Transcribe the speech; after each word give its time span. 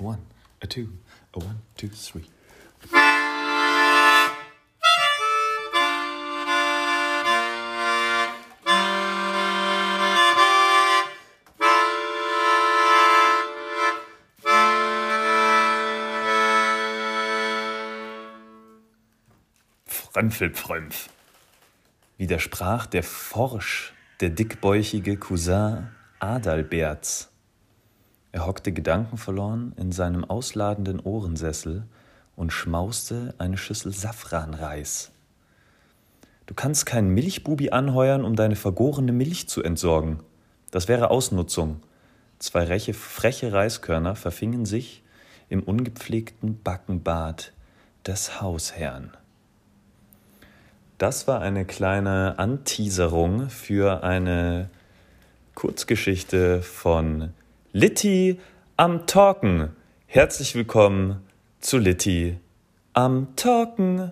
One, 0.00 0.20
a 0.62 0.66
two, 0.68 0.92
a 1.34 1.40
one, 1.40 1.58
two, 1.76 1.88
three. 1.88 2.22
Frömpfelpfrömpf, 19.86 21.08
widersprach 22.18 22.86
der 22.86 23.02
forsch, 23.02 23.92
der 24.20 24.30
dickbäuchige 24.30 25.16
Cousin 25.16 25.88
Adalberts. 26.20 27.30
Er 28.32 28.46
hockte 28.46 28.72
gedankenverloren 28.72 29.72
in 29.76 29.92
seinem 29.92 30.24
ausladenden 30.24 31.00
Ohrensessel 31.00 31.84
und 32.36 32.52
schmauste 32.52 33.34
eine 33.38 33.56
Schüssel 33.56 33.92
Safranreis. 33.92 35.10
Du 36.46 36.54
kannst 36.54 36.86
keinen 36.86 37.10
Milchbubi 37.10 37.70
anheuern, 37.70 38.24
um 38.24 38.36
deine 38.36 38.56
vergorene 38.56 39.12
Milch 39.12 39.48
zu 39.48 39.62
entsorgen. 39.62 40.20
Das 40.70 40.88
wäre 40.88 41.10
Ausnutzung. 41.10 41.80
Zwei 42.38 42.64
reche, 42.64 42.94
freche 42.94 43.52
Reiskörner 43.52 44.14
verfingen 44.14 44.64
sich 44.64 45.02
im 45.48 45.62
ungepflegten 45.62 46.62
Backenbad 46.62 47.52
des 48.06 48.40
Hausherrn. 48.40 49.10
Das 50.98 51.28
war 51.28 51.40
eine 51.40 51.64
kleine 51.64 52.38
Anteaserung 52.38 53.50
für 53.50 54.02
eine 54.02 54.70
Kurzgeschichte 55.54 56.62
von 56.62 57.32
Litti 57.78 58.40
am 58.76 59.06
Talken. 59.06 59.68
Herzlich 60.06 60.56
willkommen 60.56 61.22
zu 61.60 61.78
Litti 61.78 62.36
am 62.92 63.36
Talken. 63.36 64.10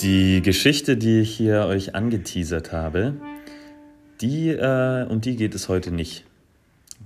Die 0.00 0.40
Geschichte, 0.40 0.96
die 0.96 1.20
ich 1.20 1.36
hier 1.36 1.66
euch 1.66 1.94
angeteasert 1.94 2.72
habe, 2.72 3.16
die, 4.22 4.48
äh, 4.48 5.04
um 5.06 5.20
die 5.20 5.36
geht 5.36 5.54
es 5.54 5.68
heute 5.68 5.90
nicht. 5.90 6.24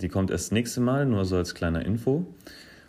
Die 0.01 0.09
kommt 0.09 0.31
erst 0.31 0.53
nächste 0.53 0.81
Mal, 0.81 1.05
nur 1.05 1.25
so 1.25 1.35
als 1.35 1.57
kleiner 1.57 1.85
Info. 1.85 2.27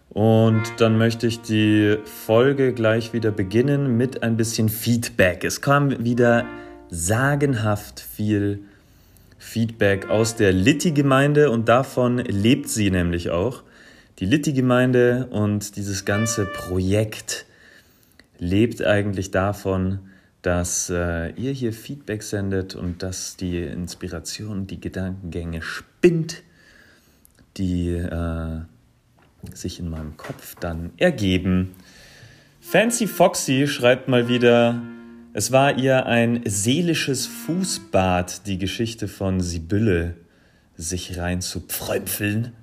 Und 0.09 0.61
dann 0.77 0.99
möchte 0.99 1.25
ich 1.25 1.41
die 1.41 1.97
Folge 2.03 2.73
gleich 2.73 3.11
wieder 3.11 3.31
beginnen 3.31 3.97
mit 3.97 4.21
ein 4.21 4.37
bisschen 4.37 4.69
Feedback. 4.69 5.43
Es 5.43 5.61
kam 5.61 6.05
wieder 6.05 6.45
sagenhaft 6.91 7.99
viel 7.99 8.57
Feedback 8.57 8.69
aus 10.09 10.35
der 10.35 10.51
Litti-Gemeinde 10.53 11.49
und 11.49 11.69
davon 11.69 12.17
lebt 12.19 12.69
sie 12.69 12.91
nämlich 12.91 13.29
auch. 13.29 13.63
Die 14.19 14.25
Litti-Gemeinde 14.25 15.27
und 15.31 15.75
dieses 15.75 16.05
ganze 16.05 16.45
Projekt 16.45 17.45
lebt 18.37 18.83
eigentlich 18.83 19.31
davon, 19.31 19.99
dass 20.41 20.89
äh, 20.89 21.31
ihr 21.31 21.51
hier 21.51 21.73
Feedback 21.73 22.23
sendet 22.23 22.75
und 22.75 23.03
dass 23.03 23.35
die 23.35 23.59
Inspiration, 23.59 24.67
die 24.67 24.79
Gedankengänge 24.79 25.61
spinnt, 25.61 26.43
die 27.57 27.89
äh, 27.89 28.61
sich 29.53 29.79
in 29.79 29.89
meinem 29.89 30.17
Kopf 30.17 30.55
dann 30.59 30.91
ergeben. 30.97 31.75
Fancy 32.61 33.07
Foxy 33.07 33.67
schreibt 33.67 34.07
mal 34.07 34.27
wieder, 34.27 34.81
es 35.33 35.51
war 35.51 35.77
ihr 35.77 36.05
ein 36.05 36.41
seelisches 36.45 37.27
Fußbad, 37.27 38.47
die 38.47 38.57
Geschichte 38.57 39.07
von 39.07 39.41
Sibylle 39.41 40.15
sich 40.75 41.17
rein 41.17 41.41
zu 41.41 41.61
pfrömpfeln. 41.61 42.53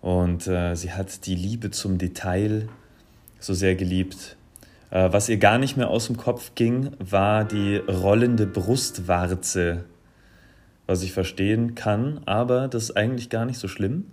Und 0.00 0.46
äh, 0.46 0.76
sie 0.76 0.92
hat 0.92 1.26
die 1.26 1.34
Liebe 1.34 1.70
zum 1.70 1.98
Detail 1.98 2.68
so 3.40 3.52
sehr 3.52 3.74
geliebt. 3.74 4.36
Äh, 4.90 5.12
was 5.12 5.28
ihr 5.28 5.38
gar 5.38 5.58
nicht 5.58 5.76
mehr 5.76 5.90
aus 5.90 6.06
dem 6.06 6.16
Kopf 6.16 6.54
ging, 6.54 6.90
war 6.98 7.44
die 7.44 7.76
rollende 7.76 8.46
Brustwarze. 8.46 9.84
Was 10.86 11.02
ich 11.02 11.12
verstehen 11.12 11.74
kann, 11.74 12.20
aber 12.26 12.68
das 12.68 12.84
ist 12.84 12.96
eigentlich 12.96 13.28
gar 13.28 13.44
nicht 13.44 13.58
so 13.58 13.68
schlimm. 13.68 14.06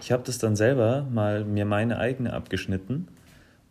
Ich 0.00 0.12
habe 0.12 0.22
das 0.24 0.38
dann 0.38 0.56
selber 0.56 1.06
mal 1.10 1.44
mir 1.44 1.64
meine 1.64 1.98
eigene 1.98 2.32
abgeschnitten 2.32 3.08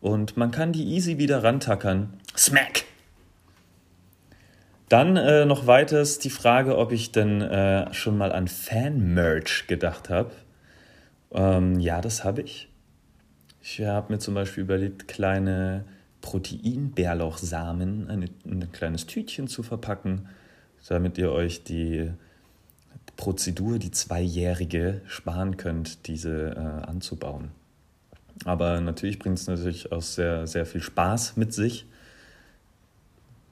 und 0.00 0.36
man 0.36 0.50
kann 0.50 0.72
die 0.72 0.84
easy 0.84 1.18
wieder 1.18 1.42
rantackern. 1.42 2.10
Smack! 2.36 2.89
Dann 4.90 5.16
äh, 5.16 5.46
noch 5.46 5.68
weiters 5.68 6.18
die 6.18 6.30
Frage, 6.30 6.76
ob 6.76 6.90
ich 6.90 7.12
denn 7.12 7.40
äh, 7.42 7.94
schon 7.94 8.18
mal 8.18 8.32
an 8.32 8.48
Fan-Merch 8.48 9.68
gedacht 9.68 10.10
habe. 10.10 10.32
Ähm, 11.30 11.78
ja, 11.78 12.00
das 12.00 12.24
habe 12.24 12.42
ich. 12.42 12.68
Ich 13.62 13.80
habe 13.82 14.12
mir 14.12 14.18
zum 14.18 14.34
Beispiel 14.34 14.64
überlegt, 14.64 15.06
kleine 15.06 15.84
Protein-Bärlauchsamen 16.22 18.10
in 18.10 18.62
ein 18.62 18.72
kleines 18.72 19.06
Tütchen 19.06 19.46
zu 19.46 19.62
verpacken, 19.62 20.28
damit 20.88 21.18
ihr 21.18 21.30
euch 21.30 21.62
die 21.62 22.10
Prozedur, 23.16 23.78
die 23.78 23.92
zweijährige, 23.92 25.02
sparen 25.06 25.56
könnt, 25.56 26.08
diese 26.08 26.56
äh, 26.56 26.88
anzubauen. 26.88 27.52
Aber 28.44 28.80
natürlich 28.80 29.20
bringt 29.20 29.38
es 29.38 29.46
natürlich 29.46 29.92
auch 29.92 30.02
sehr, 30.02 30.48
sehr 30.48 30.66
viel 30.66 30.82
Spaß 30.82 31.36
mit 31.36 31.54
sich, 31.54 31.86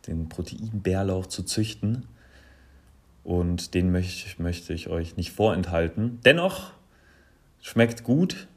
den 0.08 0.28
Proteinbärlauch 0.28 1.26
zu 1.26 1.42
züchten. 1.42 2.06
Und 3.24 3.74
den 3.74 3.92
möchte, 3.92 4.42
möchte 4.42 4.72
ich 4.72 4.88
euch 4.88 5.16
nicht 5.16 5.32
vorenthalten. 5.32 6.20
Dennoch 6.24 6.72
schmeckt 7.60 8.04
gut 8.04 8.48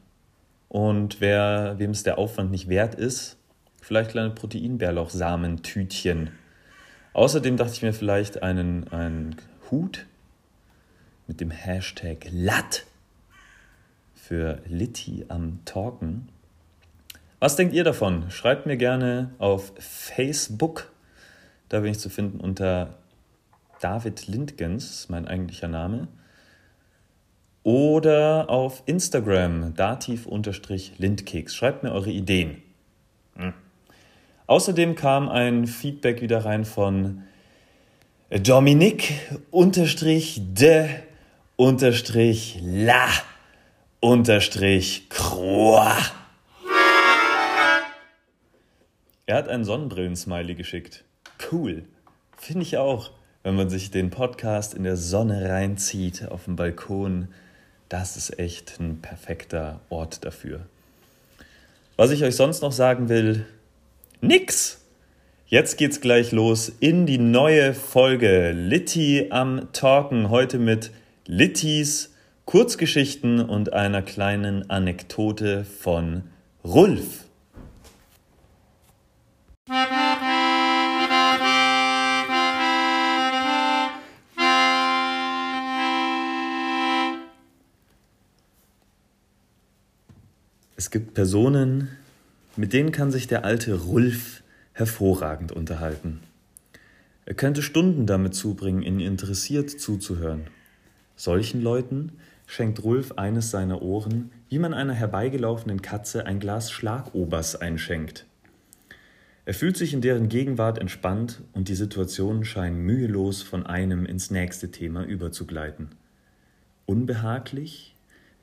und 0.69 1.19
wer, 1.19 1.75
wem 1.77 1.91
es 1.91 2.03
der 2.03 2.17
Aufwand 2.17 2.51
nicht 2.51 2.69
wert 2.69 2.95
ist, 2.95 3.37
vielleicht 3.81 4.11
kleine 4.11 4.29
Proteinbärlauchsamentütchen. 4.29 6.29
Außerdem 7.13 7.57
dachte 7.57 7.73
ich 7.73 7.81
mir 7.81 7.93
vielleicht 7.93 8.41
einen, 8.41 8.87
einen 8.87 9.35
Hut 9.69 10.05
mit 11.27 11.41
dem 11.41 11.51
Hashtag 11.51 12.27
LAT 12.31 12.85
für 14.13 14.61
Litti 14.65 15.25
am 15.27 15.59
Talken. 15.65 16.29
Was 17.39 17.55
denkt 17.55 17.73
ihr 17.73 17.83
davon? 17.83 18.29
Schreibt 18.29 18.65
mir 18.65 18.77
gerne 18.77 19.31
auf 19.39 19.73
Facebook. 19.77 20.90
Da 21.71 21.79
bin 21.79 21.91
ich 21.91 21.99
zu 21.99 22.09
finden 22.09 22.41
unter 22.41 22.95
David 23.79 24.27
Lindgens, 24.27 25.07
mein 25.07 25.25
eigentlicher 25.25 25.69
Name. 25.69 26.09
Oder 27.63 28.49
auf 28.49 28.83
Instagram, 28.87 29.73
dativ-lindkeks. 29.75 31.55
Schreibt 31.55 31.83
mir 31.83 31.93
eure 31.93 32.09
Ideen. 32.09 32.61
Hm. 33.37 33.53
Außerdem 34.47 34.95
kam 34.95 35.29
ein 35.29 35.65
Feedback 35.65 36.21
wieder 36.21 36.43
rein 36.43 36.65
von 36.65 37.23
Dominik 38.29 39.13
unterstrich 39.49 40.41
de 40.43 40.89
unterstrich 41.55 42.59
la 42.61 43.07
unterstrich 44.01 45.07
croix. 45.07 46.11
Er 49.25 49.37
hat 49.37 49.47
einen 49.47 49.63
Sonnenbrillen-Smiley 49.63 50.55
geschickt. 50.55 51.05
Cool. 51.49 51.83
Finde 52.37 52.63
ich 52.63 52.77
auch. 52.77 53.11
Wenn 53.43 53.55
man 53.55 53.69
sich 53.69 53.89
den 53.89 54.11
Podcast 54.11 54.73
in 54.73 54.83
der 54.83 54.97
Sonne 54.97 55.49
reinzieht, 55.49 56.27
auf 56.29 56.45
dem 56.45 56.55
Balkon, 56.55 57.29
das 57.89 58.15
ist 58.15 58.37
echt 58.37 58.79
ein 58.79 59.01
perfekter 59.01 59.79
Ort 59.89 60.23
dafür. 60.25 60.61
Was 61.97 62.11
ich 62.11 62.23
euch 62.23 62.35
sonst 62.35 62.61
noch 62.61 62.71
sagen 62.71 63.09
will, 63.09 63.45
nix. 64.21 64.81
Jetzt 65.47 65.77
geht's 65.77 66.01
gleich 66.01 66.31
los 66.31 66.71
in 66.79 67.05
die 67.05 67.17
neue 67.17 67.73
Folge 67.73 68.51
Litti 68.51 69.27
am 69.31 69.73
Talken. 69.73 70.29
Heute 70.29 70.59
mit 70.59 70.91
Littis, 71.25 72.13
Kurzgeschichten 72.45 73.41
und 73.41 73.73
einer 73.73 74.01
kleinen 74.01 74.69
Anekdote 74.69 75.63
von 75.63 76.23
Rulf. 76.63 77.25
Es 90.81 90.89
gibt 90.89 91.13
Personen, 91.13 91.89
mit 92.55 92.73
denen 92.73 92.91
kann 92.91 93.11
sich 93.11 93.27
der 93.27 93.45
alte 93.45 93.79
Rulf 93.81 94.41
hervorragend 94.73 95.51
unterhalten. 95.51 96.21
Er 97.23 97.35
könnte 97.35 97.61
Stunden 97.61 98.07
damit 98.07 98.33
zubringen, 98.33 98.81
ihnen 98.81 98.99
interessiert 98.99 99.69
zuzuhören. 99.69 100.47
Solchen 101.15 101.61
Leuten 101.61 102.13
schenkt 102.47 102.83
Rulf 102.83 103.11
eines 103.11 103.51
seiner 103.51 103.83
Ohren, 103.83 104.31
wie 104.49 104.57
man 104.57 104.73
einer 104.73 104.95
herbeigelaufenen 104.95 105.83
Katze 105.83 106.25
ein 106.25 106.39
Glas 106.39 106.71
Schlagobers 106.71 107.55
einschenkt. 107.57 108.25
Er 109.45 109.53
fühlt 109.53 109.77
sich 109.77 109.93
in 109.93 110.01
deren 110.01 110.29
Gegenwart 110.29 110.79
entspannt 110.79 111.43
und 111.53 111.67
die 111.67 111.75
Situationen 111.75 112.43
scheinen 112.43 112.81
mühelos 112.81 113.43
von 113.43 113.67
einem 113.67 114.07
ins 114.07 114.31
nächste 114.31 114.71
Thema 114.71 115.03
überzugleiten. 115.03 115.89
Unbehaglich 116.87 117.93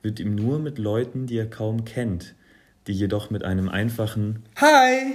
wird 0.03 0.21
ihm 0.21 0.35
nur 0.35 0.59
mit 0.59 0.79
Leuten, 0.79 1.27
die 1.27 1.39
er 1.39 1.49
kaum 1.49 1.85
kennt, 1.85 2.35
die 2.87 2.93
jedoch 2.93 3.31
mit 3.31 3.45
einem 3.45 3.69
einfachen 3.69 4.45
Hi 4.57 5.15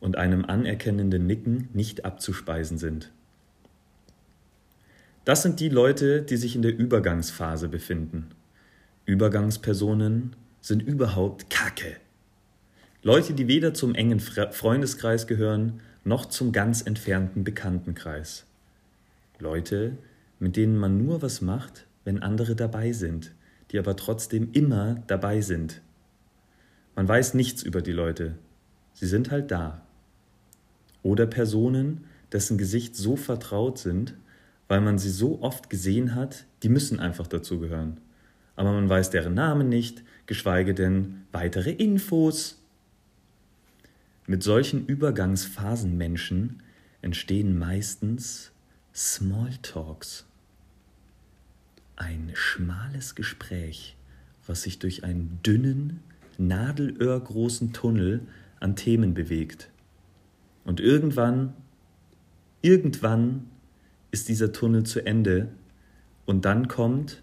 und 0.00 0.16
einem 0.16 0.44
anerkennenden 0.44 1.26
Nicken 1.26 1.68
nicht 1.72 2.04
abzuspeisen 2.04 2.78
sind. 2.78 3.10
Das 5.24 5.42
sind 5.42 5.60
die 5.60 5.68
Leute, 5.68 6.22
die 6.22 6.36
sich 6.36 6.56
in 6.56 6.62
der 6.62 6.76
Übergangsphase 6.76 7.68
befinden. 7.68 8.28
Übergangspersonen 9.04 10.34
sind 10.60 10.82
überhaupt 10.82 11.50
Kacke. 11.50 11.96
Leute, 13.02 13.34
die 13.34 13.48
weder 13.48 13.74
zum 13.74 13.94
engen 13.94 14.20
Freundeskreis 14.20 15.26
gehören, 15.26 15.80
noch 16.04 16.26
zum 16.26 16.52
ganz 16.52 16.82
entfernten 16.82 17.44
Bekanntenkreis. 17.44 18.44
Leute, 19.38 19.96
mit 20.38 20.56
denen 20.56 20.76
man 20.76 21.04
nur 21.04 21.22
was 21.22 21.40
macht, 21.40 21.86
wenn 22.04 22.22
andere 22.22 22.56
dabei 22.56 22.92
sind, 22.92 23.32
die 23.70 23.78
aber 23.78 23.96
trotzdem 23.96 24.50
immer 24.52 25.02
dabei 25.06 25.40
sind. 25.40 25.80
Man 26.96 27.08
weiß 27.08 27.34
nichts 27.34 27.62
über 27.62 27.82
die 27.82 27.92
Leute. 27.92 28.34
Sie 28.94 29.06
sind 29.06 29.30
halt 29.30 29.50
da. 29.50 29.82
Oder 31.02 31.26
Personen, 31.26 32.04
dessen 32.32 32.58
Gesicht 32.58 32.96
so 32.96 33.16
vertraut 33.16 33.78
sind, 33.78 34.14
weil 34.68 34.80
man 34.80 34.98
sie 34.98 35.10
so 35.10 35.42
oft 35.42 35.70
gesehen 35.70 36.14
hat, 36.14 36.44
die 36.62 36.68
müssen 36.68 37.00
einfach 37.00 37.26
dazugehören. 37.26 37.98
Aber 38.56 38.72
man 38.72 38.88
weiß 38.88 39.10
deren 39.10 39.34
Namen 39.34 39.68
nicht, 39.68 40.02
geschweige 40.26 40.74
denn 40.74 41.22
weitere 41.32 41.70
Infos. 41.70 42.60
Mit 44.26 44.42
solchen 44.42 44.86
Übergangsphasenmenschen 44.86 46.62
entstehen 47.02 47.58
meistens 47.58 48.52
Smalltalks. 48.94 50.26
Ein 52.00 52.30
schmales 52.32 53.14
Gespräch, 53.14 53.94
was 54.46 54.62
sich 54.62 54.78
durch 54.78 55.04
einen 55.04 55.38
dünnen, 55.44 56.00
nadelöhrgroßen 56.38 57.74
Tunnel 57.74 58.22
an 58.58 58.74
Themen 58.74 59.12
bewegt. 59.12 59.68
Und 60.64 60.80
irgendwann, 60.80 61.52
irgendwann 62.62 63.50
ist 64.12 64.30
dieser 64.30 64.50
Tunnel 64.50 64.84
zu 64.84 65.04
Ende 65.04 65.48
und 66.24 66.46
dann 66.46 66.68
kommt 66.68 67.22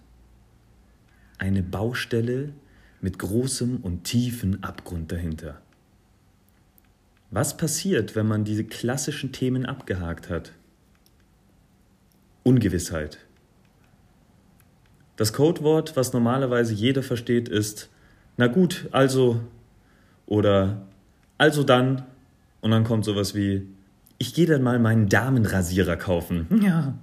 eine 1.40 1.64
Baustelle 1.64 2.54
mit 3.02 3.18
großem 3.18 3.78
und 3.78 4.04
tiefen 4.04 4.64
Abgrund 4.64 5.12
dahinter. 5.12 5.60
Was 7.32 7.58
passiert, 7.58 8.16
wenn 8.16 8.28
man 8.28 8.44
diese 8.44 8.64
klassischen 8.64 9.32
Themen 9.32 9.66
abgehakt 9.66 10.30
hat? 10.30 10.52
Ungewissheit. 12.44 13.27
Das 15.18 15.34
Codewort, 15.34 15.98
was 15.98 16.14
normalerweise 16.14 16.74
jeder 16.74 17.04
versteht, 17.04 17.50
ist 17.50 17.90
na 18.38 18.48
gut, 18.48 18.88
also 18.92 19.42
oder 20.28 20.84
also 21.38 21.64
dann 21.64 22.04
und 22.62 22.72
dann 22.72 22.84
kommt 22.84 23.04
sowas 23.04 23.36
wie 23.36 23.68
ich 24.20 24.34
gehe 24.34 24.46
dann 24.46 24.64
mal 24.64 24.80
meinen 24.80 25.10
Damenrasierer 25.10 25.98
kaufen. 25.98 26.48
Ja. 26.64 26.98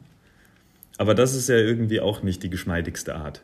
Aber 0.97 1.17
das 1.17 1.35
ist 1.35 1.49
ja 1.49 1.57
irgendwie 1.57 1.99
auch 2.01 2.23
nicht 2.23 2.45
die 2.45 2.51
geschmeidigste 2.51 3.17
Art. 3.17 3.43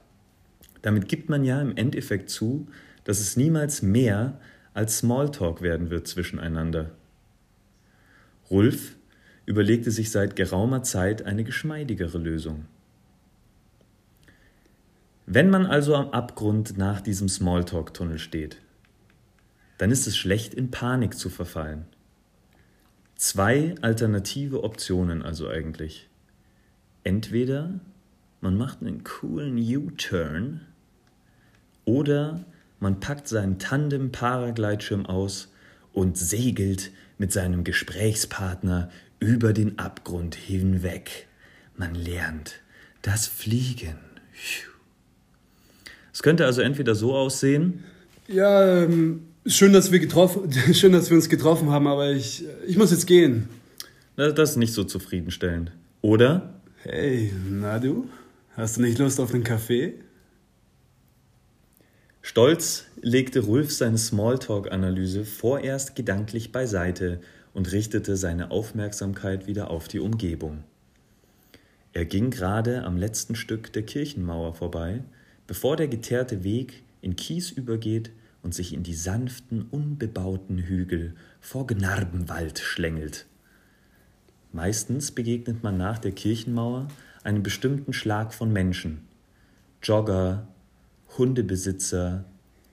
Damit 0.83 1.09
gibt 1.09 1.29
man 1.29 1.43
ja 1.43 1.61
im 1.61 1.77
Endeffekt 1.77 2.31
zu, 2.31 2.69
dass 3.03 3.19
es 3.19 3.37
niemals 3.37 3.83
mehr 3.83 4.39
als 4.73 4.99
Smalltalk 4.99 5.61
werden 5.61 5.91
wird 5.91 6.07
zwischeneinander. 6.07 6.93
Rulf 8.53 8.95
überlegte 9.47 9.91
sich 9.91 10.13
seit 10.13 10.37
geraumer 10.37 10.85
Zeit 10.85 11.27
eine 11.27 11.43
geschmeidigere 11.43 12.19
Lösung. 12.19 12.67
Wenn 15.33 15.49
man 15.49 15.65
also 15.65 15.95
am 15.95 16.11
Abgrund 16.11 16.77
nach 16.77 17.01
diesem 17.01 17.29
Smalltalk-Tunnel 17.29 18.19
steht, 18.19 18.61
dann 19.79 19.93
ist 19.93 20.09
es 20.09 20.17
schlecht, 20.17 20.55
in 20.55 20.73
Panik 20.73 21.17
zu 21.17 21.31
verfallen. 21.31 21.85
Zwei 23.15 23.77
alternative 23.81 24.65
Optionen 24.65 25.23
also 25.23 25.49
eigentlich. 25.49 26.09
Entweder 27.05 27.79
man 28.41 28.57
macht 28.57 28.81
einen 28.81 29.05
coolen 29.05 29.57
U-Turn 29.57 30.63
oder 31.85 32.45
man 32.81 32.99
packt 32.99 33.29
seinen 33.29 33.61
Tandem-Paragleitschirm 33.61 35.07
aus 35.07 35.53
und 35.93 36.19
segelt 36.19 36.91
mit 37.19 37.33
seinem 37.33 37.63
Gesprächspartner 37.63 38.91
über 39.21 39.53
den 39.53 39.79
Abgrund 39.79 40.35
hinweg. 40.35 41.29
Man 41.77 41.95
lernt 41.95 42.63
das 43.03 43.29
Fliegen. 43.29 43.97
Es 46.21 46.23
könnte 46.23 46.45
also 46.45 46.61
entweder 46.61 46.95
so 46.95 47.15
aussehen. 47.15 47.83
Ja, 48.29 48.83
ähm, 48.83 49.23
schön, 49.47 49.73
dass 49.73 49.91
wir 49.91 50.01
getroffen, 50.01 50.53
schön, 50.75 50.93
dass 50.93 51.09
wir 51.09 51.17
uns 51.17 51.31
getroffen 51.31 51.71
haben, 51.71 51.87
aber 51.87 52.11
ich, 52.11 52.45
ich 52.67 52.77
muss 52.77 52.91
jetzt 52.91 53.07
gehen. 53.07 53.49
Das 54.17 54.51
ist 54.51 54.57
nicht 54.59 54.75
so 54.75 54.85
zufriedenstellend. 54.85 55.73
Oder? 56.03 56.61
Hey, 56.83 57.33
na 57.49 57.79
du? 57.79 58.07
Hast 58.55 58.77
du 58.77 58.83
nicht 58.83 58.99
Lust 58.99 59.19
auf 59.19 59.33
einen 59.33 59.45
Kaffee? 59.45 59.95
Stolz 62.21 62.85
legte 63.01 63.41
Rulf 63.41 63.73
seine 63.73 63.97
Smalltalk-Analyse 63.97 65.25
vorerst 65.25 65.97
gedanklich 65.97 66.53
beiseite 66.53 67.23
und 67.55 67.73
richtete 67.73 68.19
seine 68.19 68.51
Aufmerksamkeit 68.51 69.47
wieder 69.47 69.71
auf 69.71 69.89
die 69.89 70.01
Umgebung. 70.01 70.65
Er 71.95 72.05
ging 72.05 72.29
gerade 72.29 72.85
am 72.85 72.99
letzten 72.99 73.37
Stück 73.37 73.73
der 73.73 73.85
Kirchenmauer 73.85 74.53
vorbei, 74.53 75.03
bevor 75.51 75.75
der 75.75 75.89
geteerte 75.89 76.45
Weg 76.45 76.85
in 77.03 77.17
Kies 77.17 77.51
übergeht 77.51 78.13
und 78.41 78.55
sich 78.55 78.73
in 78.73 78.85
die 78.85 78.95
sanften, 78.95 79.67
unbebauten 79.73 80.59
Hügel 80.59 81.17
vor 81.41 81.67
Gnarbenwald 81.67 82.61
schlängelt. 82.61 83.27
Meistens 84.53 85.11
begegnet 85.11 85.65
man 85.65 85.77
nach 85.77 85.99
der 85.99 86.13
Kirchenmauer 86.13 86.87
einem 87.25 87.43
bestimmten 87.43 87.93
Schlag 87.93 88.33
von 88.33 88.53
Menschen. 88.53 89.09
Jogger, 89.83 90.47
Hundebesitzer, 91.19 92.27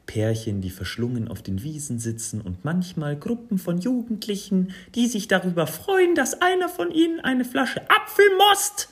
Pärchen, 0.06 0.62
die 0.62 0.70
verschlungen 0.70 1.30
auf 1.30 1.42
den 1.42 1.64
Wiesen 1.64 1.98
sitzen 1.98 2.42
und 2.42 2.64
manchmal 2.64 3.18
Gruppen 3.18 3.58
von 3.58 3.80
Jugendlichen, 3.80 4.72
die 4.94 5.08
sich 5.08 5.28
darüber 5.28 5.66
freuen, 5.66 6.14
dass 6.14 6.44
einer 6.44 6.70
von 6.70 6.92
ihnen 6.92 7.22
eine 7.22 7.44
Flasche 7.44 7.82
Apfelmost 7.90 8.90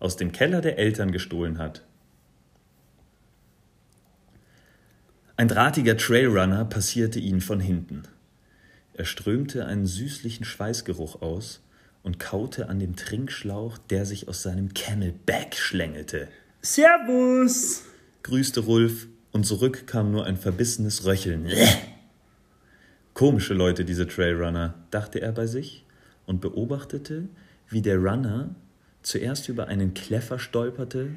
aus 0.00 0.16
dem 0.16 0.32
Keller 0.32 0.62
der 0.62 0.78
Eltern 0.78 1.12
gestohlen 1.12 1.58
hat. 1.58 1.82
Ein 5.36 5.48
drahtiger 5.48 5.96
Trailrunner 5.96 6.64
passierte 6.64 7.18
ihn 7.18 7.40
von 7.40 7.58
hinten. 7.58 8.04
Er 8.92 9.04
strömte 9.04 9.66
einen 9.66 9.84
süßlichen 9.84 10.44
Schweißgeruch 10.44 11.22
aus 11.22 11.60
und 12.04 12.20
kaute 12.20 12.68
an 12.68 12.78
dem 12.78 12.94
Trinkschlauch, 12.94 13.78
der 13.78 14.06
sich 14.06 14.28
aus 14.28 14.42
seinem 14.42 14.74
Camelback 14.74 15.56
schlängelte. 15.56 16.28
Servus! 16.62 17.82
grüßte 18.22 18.60
Rulf, 18.60 19.08
und 19.32 19.44
zurück 19.44 19.88
kam 19.88 20.12
nur 20.12 20.24
ein 20.24 20.36
verbissenes 20.36 21.04
Röcheln. 21.04 21.48
Komische 23.14 23.54
Leute, 23.54 23.84
diese 23.84 24.06
Trailrunner, 24.06 24.74
dachte 24.92 25.20
er 25.20 25.32
bei 25.32 25.46
sich 25.46 25.84
und 26.26 26.40
beobachtete, 26.40 27.28
wie 27.68 27.82
der 27.82 27.98
Runner 27.98 28.54
zuerst 29.02 29.48
über 29.48 29.66
einen 29.66 29.94
Kleffer 29.94 30.38
stolperte, 30.38 31.10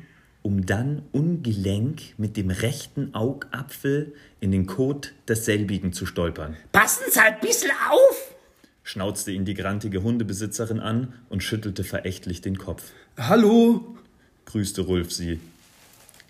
um 0.48 0.66
dann 0.66 1.02
ungelenk 1.12 2.18
mit 2.18 2.38
dem 2.38 2.50
rechten 2.50 3.14
Augapfel 3.14 4.14
in 4.40 4.54
den 4.54 4.66
Kot 4.66 5.12
desselbigen 5.28 5.92
zu 5.92 6.06
stolpern. 6.06 6.56
Passen 6.72 7.04
Sie 7.12 7.20
ein 7.20 7.38
bisschen 7.42 7.72
auf! 7.90 8.34
schnauzte 8.82 9.34
ihn 9.34 9.44
die 9.44 9.56
grantige 9.56 10.04
Hundebesitzerin 10.04 10.80
an 10.80 11.12
und 11.28 11.44
schüttelte 11.44 11.84
verächtlich 11.84 12.40
den 12.40 12.58
Kopf. 12.58 12.94
Hallo! 13.18 13.98
grüßte 14.46 14.84
Rulf 14.84 15.12
sie. 15.12 15.42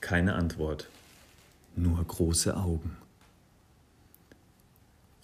Keine 0.02 0.34
Antwort. 0.34 0.88
Nur 1.76 2.04
große 2.04 2.58
Augen. 2.58 2.98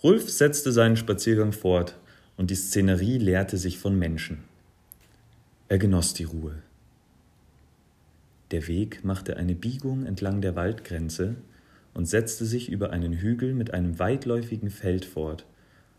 Rulf 0.04 0.30
setzte 0.30 0.72
seinen 0.72 0.98
Spaziergang 0.98 1.52
fort 1.52 1.96
und 2.38 2.52
die 2.52 2.56
Szenerie 2.56 3.18
leerte 3.18 3.58
sich 3.58 3.80
von 3.80 3.98
Menschen. 3.98 4.44
Er 5.68 5.80
genoss 5.80 6.14
die 6.14 6.26
Ruhe. 6.26 6.62
Der 8.54 8.68
Weg 8.68 9.04
machte 9.04 9.36
eine 9.36 9.56
Biegung 9.56 10.06
entlang 10.06 10.40
der 10.40 10.56
Waldgrenze 10.56 11.38
und 11.96 12.06
setzte 12.06 12.46
sich 12.46 12.70
über 12.70 12.92
einen 12.92 13.14
Hügel 13.14 13.56
mit 13.56 13.74
einem 13.74 13.98
weitläufigen 13.98 14.70
Feld 14.70 15.06
fort, 15.06 15.48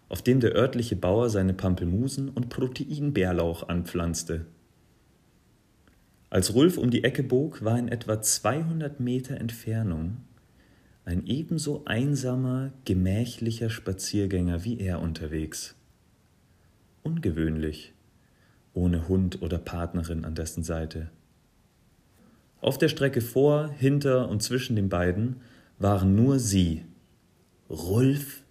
auf 0.09 0.23
dem 0.23 0.39
der 0.39 0.55
örtliche 0.55 0.95
Bauer 0.95 1.31
seine 1.31 1.53
Pampelmusen 1.53 2.29
und 2.29 2.51
Proteinbärlauch 2.51 3.69
anpflanzte. 3.69 4.47
Als 6.31 6.55
Rulf 6.55 6.79
um 6.79 6.91
die 6.91 7.03
Ecke 7.03 7.25
bog, 7.25 7.65
war 7.65 7.77
in 7.77 7.89
etwa 7.89 8.23
200 8.23 9.01
Meter 9.01 9.37
Entfernung 9.41 10.19
ein 11.05 11.27
ebenso 11.27 11.85
einsamer, 11.87 12.71
gemächlicher 12.85 13.69
Spaziergänger 13.69 14.63
wie 14.63 14.79
er 14.79 15.01
unterwegs. 15.01 15.75
Ungewöhnlich, 17.03 17.95
ohne 18.75 19.09
Hund 19.09 19.43
oder 19.43 19.59
Partnerin 19.59 20.25
an 20.25 20.37
dessen 20.37 20.63
Seite. 20.63 21.11
Auf 22.65 22.79
der 22.79 22.89
Strecke 22.89 23.21
vor, 23.21 23.75
hinter 23.77 24.31
und 24.31 24.43
zwischen 24.43 24.75
den 24.75 24.89
beiden 24.89 25.37
waren 25.79 26.15
nur 26.15 26.39
sie, 26.39 26.87
Rolf 27.69 28.43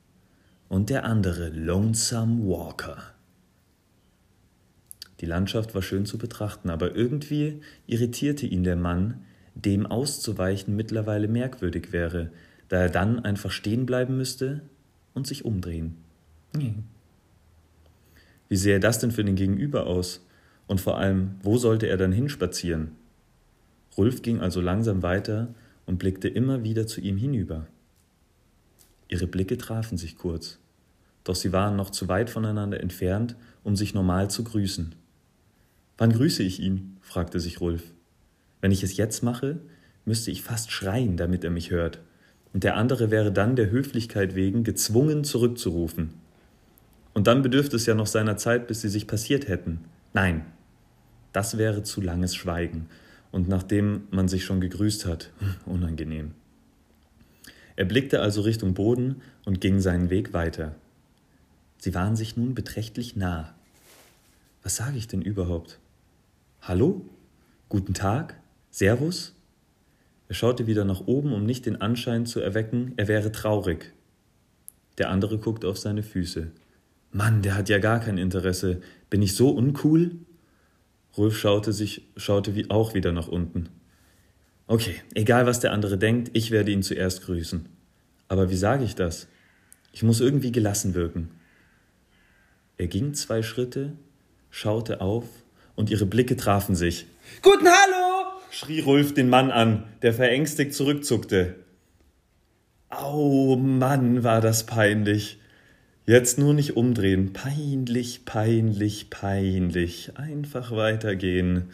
und 0.70 0.91
der 0.91 1.03
andere 1.05 1.50
Lonesome 1.50 2.48
Walker. 2.48 2.98
Die 5.20 5.25
Landschaft 5.25 5.74
war 5.74 5.82
schön 5.82 6.05
zu 6.05 6.20
betrachten, 6.20 6.70
aber 6.70 6.96
irgendwie 6.96 7.62
irritierte 7.88 8.46
ihn 8.46 8.63
der 8.63 8.75
Mann, 8.75 9.24
dem 9.55 9.88
auszuweichen 9.88 10.75
mittlerweile 10.75 11.27
merkwürdig 11.27 11.91
wäre, 11.91 12.29
da 12.70 12.82
er 12.82 12.89
dann 12.91 13.25
einfach 13.25 13.50
stehen 13.50 13.88
bleiben 13.88 14.15
müsste 14.15 14.62
und 15.15 15.25
sich 15.25 15.43
umdrehen. 15.43 15.98
Wie 18.48 18.58
sähe 18.58 18.79
das 18.79 19.00
denn 19.00 19.10
für 19.10 19.24
den 19.24 19.36
Gegenüber 19.36 19.88
aus? 19.88 20.24
Und 20.67 20.82
vor 20.82 21.00
allem, 21.00 21.32
wo 21.41 21.58
sollte 21.58 21.88
er 21.88 21.98
dann 21.98 22.12
hinspazieren? 22.12 22.91
Rulf 23.97 24.21
ging 24.21 24.39
also 24.39 24.62
langsam 24.62 25.03
weiter 25.03 25.53
und 25.85 26.00
blickte 26.00 26.27
immer 26.27 26.63
wieder 26.63 26.88
zu 26.88 27.01
ihm 27.01 27.17
hinüber. 27.17 27.67
Ihre 29.07 29.27
Blicke 29.27 29.57
trafen 29.57 29.97
sich 29.97 30.17
kurz, 30.17 30.59
doch 31.23 31.35
sie 31.35 31.51
waren 31.51 31.75
noch 31.75 31.89
zu 31.89 32.07
weit 32.07 32.29
voneinander 32.29 32.79
entfernt, 32.79 33.35
um 33.63 33.75
sich 33.75 33.93
normal 33.93 34.29
zu 34.29 34.43
grüßen. 34.43 34.95
Wann 35.97 36.12
grüße 36.12 36.43
ich 36.43 36.59
ihn? 36.59 36.97
fragte 37.01 37.39
sich 37.39 37.62
Rulf. 37.62 37.83
Wenn 38.62 38.71
ich 38.71 38.83
es 38.83 38.97
jetzt 38.97 39.23
mache, 39.23 39.59
müsste 40.05 40.31
ich 40.31 40.41
fast 40.41 40.71
schreien, 40.71 41.17
damit 41.17 41.43
er 41.43 41.51
mich 41.51 41.69
hört, 41.69 42.00
und 42.53 42.63
der 42.63 42.75
andere 42.75 43.12
wäre 43.12 43.31
dann 43.31 43.55
der 43.55 43.71
Höflichkeit 43.71 44.35
wegen 44.35 44.63
gezwungen 44.63 45.23
zurückzurufen. 45.23 46.13
Und 47.13 47.27
dann 47.27 47.41
bedürfte 47.41 47.75
es 47.75 47.85
ja 47.85 47.93
noch 47.93 48.07
seiner 48.07 48.38
Zeit, 48.38 48.67
bis 48.67 48.81
sie 48.81 48.89
sich 48.89 49.07
passiert 49.07 49.47
hätten. 49.47 49.81
Nein, 50.13 50.45
das 51.31 51.57
wäre 51.57 51.83
zu 51.83 52.01
langes 52.01 52.35
Schweigen, 52.35 52.88
und 53.33 53.49
nachdem 53.49 54.03
man 54.11 54.27
sich 54.29 54.45
schon 54.45 54.61
gegrüßt 54.61 55.05
hat, 55.05 55.31
unangenehm. 55.65 56.31
Er 57.75 57.85
blickte 57.85 58.21
also 58.21 58.41
Richtung 58.41 58.75
Boden 58.75 59.21
und 59.43 59.59
ging 59.59 59.81
seinen 59.81 60.11
Weg 60.11 60.33
weiter. 60.33 60.75
Sie 61.79 61.95
waren 61.95 62.15
sich 62.15 62.37
nun 62.37 62.53
beträchtlich 62.53 63.15
nah. 63.15 63.55
Was 64.61 64.75
sage 64.75 64.97
ich 64.97 65.07
denn 65.07 65.23
überhaupt? 65.23 65.79
Hallo? 66.61 67.09
Guten 67.69 67.95
Tag? 67.95 68.39
Servus? 68.69 69.33
Er 70.29 70.35
schaute 70.35 70.67
wieder 70.67 70.85
nach 70.85 71.01
oben, 71.07 71.33
um 71.33 71.43
nicht 71.43 71.65
den 71.65 71.81
Anschein 71.81 72.27
zu 72.27 72.39
erwecken, 72.39 72.93
er 72.97 73.07
wäre 73.07 73.31
traurig. 73.31 73.93
Der 74.99 75.09
andere 75.09 75.39
guckte 75.39 75.67
auf 75.67 75.79
seine 75.79 76.03
Füße. 76.03 76.51
Mann, 77.11 77.41
der 77.41 77.55
hat 77.55 77.67
ja 77.67 77.79
gar 77.79 77.99
kein 77.99 78.19
Interesse. 78.19 78.81
Bin 79.09 79.23
ich 79.23 79.35
so 79.35 79.49
uncool? 79.49 80.11
Rolf 81.17 81.38
schaute 81.38 81.74
sich, 81.74 82.08
schaute 82.17 82.55
wie 82.55 82.70
auch 82.70 82.93
wieder 82.93 83.12
nach 83.12 83.27
unten. 83.27 83.70
Okay, 84.67 84.96
egal 85.13 85.46
was 85.46 85.60
der 85.60 85.72
andere 85.72 85.98
denkt, 85.98 86.32
ich 86.34 86.51
werde 86.51 86.72
ihn 86.72 86.84
zuerst 86.84 87.24
grüßen. 87.24 87.67
Aber 88.27 88.50
wie 88.50 88.55
sage 88.55 88.84
ich 88.84 88.96
das? 88.96 89.27
Ich 89.91 90.01
muss 90.01 90.22
irgendwie 90.22 90.51
gelassen 90.51 90.96
wirken. 90.96 91.29
Er 92.77 92.88
ging 92.88 93.13
zwei 93.13 93.43
Schritte, 93.43 93.93
schaute 94.50 95.01
auf 95.01 95.25
und 95.75 95.89
ihre 95.89 96.05
Blicke 96.05 96.36
trafen 96.36 96.75
sich. 96.75 97.05
Guten 97.41 97.67
Hallo! 97.67 98.39
schrie 98.50 98.79
Rolf 98.79 99.13
den 99.13 99.29
Mann 99.29 99.51
an, 99.51 99.84
der 100.01 100.13
verängstigt 100.13 100.74
zurückzuckte. 100.74 101.55
Au 102.89 103.55
Mann, 103.55 104.24
war 104.24 104.41
das 104.41 104.65
peinlich. 104.65 105.39
Jetzt 106.05 106.38
nur 106.38 106.53
nicht 106.53 106.75
umdrehen. 106.75 107.31
Peinlich, 107.31 108.25
peinlich, 108.25 109.10
peinlich. 109.10 110.17
Einfach 110.17 110.72
weitergehen. 110.72 111.69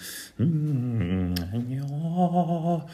Ja. 1.68 2.86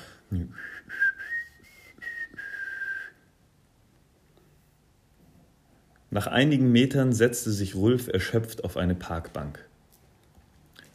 Nach 6.10 6.28
einigen 6.28 6.72
Metern 6.72 7.12
setzte 7.12 7.52
sich 7.52 7.76
Rulf 7.76 8.08
erschöpft 8.08 8.64
auf 8.64 8.78
eine 8.78 8.96
Parkbank. 8.96 9.60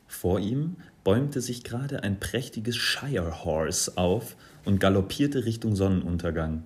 Vor 0.06 0.40
ihm 0.40 0.76
bäumte 1.04 1.42
sich 1.42 1.64
gerade 1.64 2.02
ein 2.02 2.18
prächtiges 2.18 2.78
Shire 2.78 3.44
Horse 3.44 3.98
auf 3.98 4.36
und 4.64 4.80
galoppierte 4.80 5.44
Richtung 5.44 5.76
Sonnenuntergang 5.76 6.64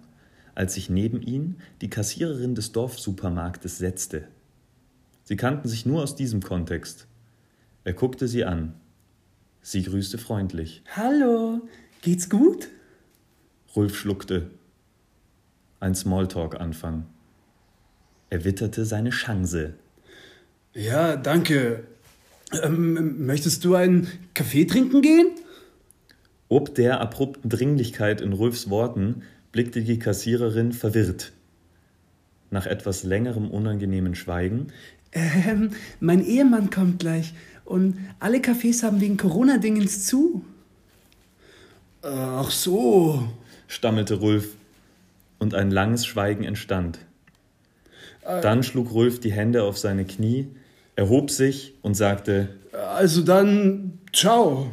als 0.54 0.75
sich 0.75 0.90
neben 0.90 1.23
ihn 1.23 1.56
die 1.80 1.90
Kassiererin 1.90 2.54
des 2.54 2.73
Dorfsupermarktes 2.73 3.78
setzte. 3.78 4.28
Sie 5.25 5.37
kannten 5.37 5.68
sich 5.68 5.87
nur 5.87 6.02
aus 6.02 6.16
diesem 6.16 6.42
Kontext. 6.42 7.06
Er 7.84 7.94
guckte 7.94 8.28
sie 8.28 8.44
an. 8.44 8.75
Sie 9.62 9.82
grüßte 9.82 10.18
freundlich. 10.18 10.82
Hallo, 10.94 11.62
geht's 12.02 12.28
gut? 12.28 12.68
Rulf 13.75 13.96
schluckte. 13.96 14.50
Ein 15.80 15.94
Smalltalk-Anfang. 15.94 17.06
Er 18.30 18.44
witterte 18.44 18.84
seine 18.84 19.11
Chance. 19.11 19.75
Ja, 20.75 21.16
danke. 21.16 21.84
Ähm, 22.62 23.26
möchtest 23.26 23.64
du 23.64 23.75
einen 23.75 24.08
Kaffee 24.34 24.64
trinken 24.64 25.02
gehen? 25.02 25.28
Ob 26.49 26.75
der 26.75 27.00
abrupten 27.00 27.49
Dringlichkeit 27.49 28.20
in 28.20 28.32
Rulfs 28.32 28.70
Worten 28.70 29.23
blickte 29.54 29.82
die 29.82 30.00
Kassiererin 30.00 30.73
verwirrt. 30.73 31.30
Nach 32.50 32.66
etwas 32.66 33.04
längerem 33.04 33.49
unangenehmen 33.49 34.16
Schweigen. 34.16 34.73
Ähm, 35.12 35.70
mein 36.00 36.26
Ehemann 36.26 36.70
kommt 36.70 36.99
gleich 36.99 37.34
und 37.64 37.96
alle 38.18 38.38
Cafés 38.38 38.82
haben 38.82 39.00
wegen 39.00 39.16
Corona-Dingens 39.16 40.06
zu. 40.06 40.44
Ach 42.02 42.50
so, 42.50 43.28
stammelte 43.68 44.14
Rulf, 44.14 44.56
und 45.38 45.54
ein 45.54 45.70
langes 45.70 46.04
Schweigen 46.04 46.42
entstand. 46.42 46.99
Äh, 48.23 48.40
dann 48.40 48.64
schlug 48.64 48.92
Rulf 48.92 49.20
die 49.20 49.30
Hände 49.30 49.62
auf 49.62 49.78
seine 49.78 50.04
Knie, 50.04 50.49
erhob 50.96 51.30
sich 51.30 51.75
und 51.80 51.94
sagte: 51.94 52.49
Also 52.73 53.23
dann, 53.23 54.00
ciao. 54.12 54.73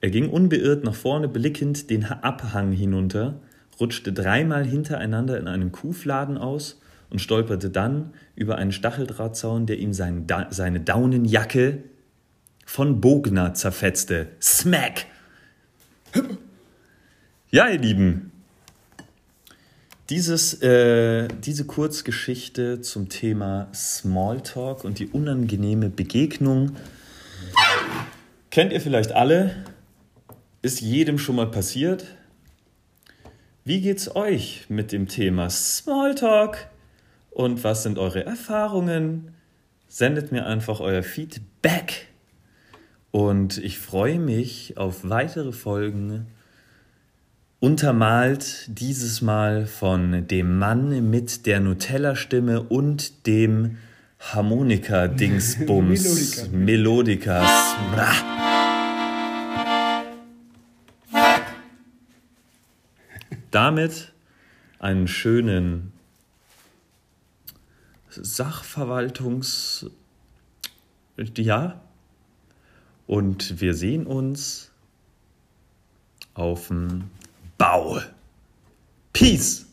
Er 0.00 0.08
ging 0.08 0.30
unbeirrt 0.30 0.84
nach 0.84 0.94
vorne 0.94 1.28
blickend 1.28 1.90
den 1.90 2.04
Abhang 2.04 2.72
hinunter, 2.72 3.40
rutschte 3.80 4.12
dreimal 4.12 4.64
hintereinander 4.64 5.38
in 5.38 5.48
einem 5.48 5.72
Kuhfladen 5.72 6.38
aus 6.38 6.80
und 7.10 7.20
stolperte 7.20 7.70
dann 7.70 8.10
über 8.34 8.56
einen 8.56 8.72
Stacheldrahtzaun, 8.72 9.66
der 9.66 9.78
ihm 9.78 9.92
sein 9.92 10.26
da 10.26 10.48
seine 10.50 10.80
Daunenjacke 10.80 11.82
von 12.66 13.00
Bogner 13.00 13.54
zerfetzte. 13.54 14.28
Smack! 14.40 15.06
Ja, 17.50 17.68
ihr 17.68 17.78
Lieben, 17.78 18.32
dieses, 20.10 20.60
äh, 20.60 21.28
diese 21.28 21.64
Kurzgeschichte 21.64 22.80
zum 22.80 23.08
Thema 23.08 23.68
Smalltalk 23.72 24.84
und 24.84 24.98
die 24.98 25.06
unangenehme 25.06 25.88
Begegnung 25.88 26.76
kennt 28.50 28.72
ihr 28.72 28.80
vielleicht 28.80 29.12
alle, 29.12 29.64
ist 30.62 30.80
jedem 30.80 31.18
schon 31.18 31.36
mal 31.36 31.50
passiert. 31.50 32.04
Wie 33.66 33.80
geht's 33.80 34.14
euch 34.14 34.66
mit 34.68 34.92
dem 34.92 35.08
Thema 35.08 35.48
Smalltalk? 35.48 36.68
Und 37.30 37.64
was 37.64 37.82
sind 37.82 37.96
eure 37.96 38.26
Erfahrungen? 38.26 39.32
Sendet 39.88 40.32
mir 40.32 40.44
einfach 40.44 40.80
euer 40.80 41.02
Feedback. 41.02 42.08
Und 43.10 43.56
ich 43.56 43.78
freue 43.78 44.18
mich 44.18 44.76
auf 44.76 45.08
weitere 45.08 45.52
Folgen. 45.52 46.26
Untermalt 47.58 48.66
dieses 48.68 49.22
Mal 49.22 49.64
von 49.64 50.28
dem 50.28 50.58
Mann 50.58 51.08
mit 51.08 51.46
der 51.46 51.60
Nutella-Stimme 51.60 52.64
und 52.64 53.26
dem 53.26 53.78
Harmonika-Dingsbums. 54.18 56.48
Melodika. 56.52 57.40
Melodikas. 57.40 57.74
Damit 63.54 64.12
einen 64.78 65.08
schönen 65.08 65.92
Sachverwaltungs... 68.10 69.86
Ja. 71.36 71.80
Und 73.06 73.60
wir 73.60 73.74
sehen 73.74 74.06
uns 74.06 74.72
auf 76.34 76.68
dem 76.68 77.10
Bau. 77.56 78.00
Peace! 79.12 79.66